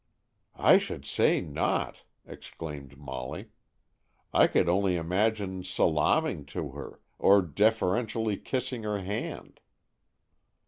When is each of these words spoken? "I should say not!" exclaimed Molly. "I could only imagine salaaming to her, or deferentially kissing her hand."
"I 0.57 0.79
should 0.79 1.05
say 1.05 1.41
not!" 1.41 2.05
exclaimed 2.25 2.97
Molly. 2.97 3.49
"I 4.33 4.47
could 4.47 4.67
only 4.67 4.95
imagine 4.95 5.63
salaaming 5.63 6.45
to 6.45 6.71
her, 6.71 6.99
or 7.19 7.43
deferentially 7.43 8.37
kissing 8.37 8.81
her 8.81 9.01
hand." 9.03 9.59